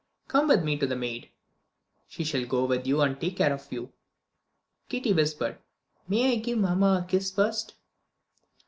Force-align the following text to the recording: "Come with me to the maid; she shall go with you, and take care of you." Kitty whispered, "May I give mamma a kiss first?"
"Come 0.27 0.47
with 0.47 0.63
me 0.63 0.79
to 0.79 0.87
the 0.87 0.95
maid; 0.95 1.29
she 2.07 2.23
shall 2.23 2.43
go 2.43 2.65
with 2.65 2.87
you, 2.87 3.01
and 3.01 3.21
take 3.21 3.37
care 3.37 3.53
of 3.53 3.67
you." 3.71 3.93
Kitty 4.89 5.13
whispered, 5.13 5.59
"May 6.07 6.31
I 6.33 6.35
give 6.37 6.57
mamma 6.57 7.03
a 7.03 7.07
kiss 7.07 7.29
first?" 7.29 7.75